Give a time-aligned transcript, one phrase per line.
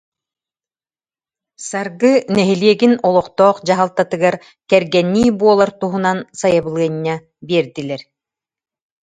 [1.69, 4.35] Саргы нэһилиэгин олохтоох дьаһалтатыгар
[4.69, 7.15] кэргэннии буолар туһунан сайабылыанньа
[7.47, 8.01] биэрдилэр